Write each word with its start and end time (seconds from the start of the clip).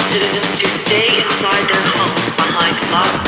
citizens 0.00 0.50
to 0.60 0.68
stay 0.86 1.06
inside 1.22 1.64
their 1.68 1.84
homes 1.94 2.26
behind 2.36 2.74
locked 2.92 3.27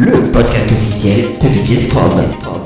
le 0.00 0.30
podcast 0.32 0.72
officiel 0.72 1.38
de 1.40 1.48
DJ 1.48 1.78
Strobe. 1.78 2.59